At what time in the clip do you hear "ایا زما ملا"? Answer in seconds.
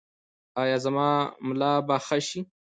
0.61-1.71